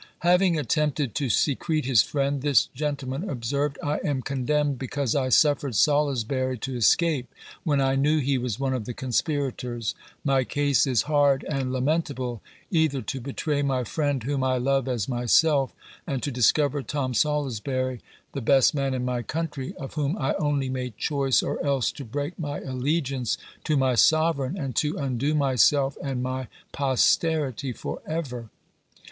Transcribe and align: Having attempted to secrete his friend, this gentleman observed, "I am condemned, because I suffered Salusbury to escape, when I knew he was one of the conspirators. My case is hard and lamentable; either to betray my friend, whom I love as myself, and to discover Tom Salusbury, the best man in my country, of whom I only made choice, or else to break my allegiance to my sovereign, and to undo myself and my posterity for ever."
Having 0.21 0.57
attempted 0.57 1.13
to 1.13 1.29
secrete 1.29 1.85
his 1.85 2.01
friend, 2.01 2.41
this 2.41 2.65
gentleman 2.73 3.29
observed, 3.29 3.77
"I 3.83 3.97
am 3.97 4.23
condemned, 4.23 4.79
because 4.79 5.13
I 5.13 5.29
suffered 5.29 5.75
Salusbury 5.75 6.57
to 6.57 6.73
escape, 6.75 7.31
when 7.63 7.79
I 7.79 7.95
knew 7.95 8.17
he 8.17 8.39
was 8.39 8.59
one 8.59 8.73
of 8.73 8.85
the 8.85 8.95
conspirators. 8.95 9.93
My 10.23 10.43
case 10.43 10.87
is 10.87 11.03
hard 11.03 11.45
and 11.47 11.71
lamentable; 11.71 12.41
either 12.71 13.03
to 13.03 13.21
betray 13.21 13.61
my 13.61 13.83
friend, 13.83 14.23
whom 14.23 14.43
I 14.43 14.57
love 14.57 14.87
as 14.87 15.07
myself, 15.07 15.71
and 16.07 16.23
to 16.23 16.31
discover 16.31 16.81
Tom 16.81 17.13
Salusbury, 17.13 18.01
the 18.33 18.41
best 18.41 18.73
man 18.73 18.95
in 18.95 19.05
my 19.05 19.21
country, 19.21 19.75
of 19.75 19.93
whom 19.93 20.17
I 20.17 20.33
only 20.39 20.67
made 20.67 20.97
choice, 20.97 21.43
or 21.43 21.63
else 21.63 21.91
to 21.91 22.03
break 22.05 22.39
my 22.39 22.57
allegiance 22.61 23.37
to 23.65 23.77
my 23.77 23.93
sovereign, 23.93 24.57
and 24.57 24.75
to 24.77 24.97
undo 24.97 25.35
myself 25.35 25.95
and 26.01 26.23
my 26.23 26.47
posterity 26.71 27.71
for 27.71 28.01
ever." 28.07 28.49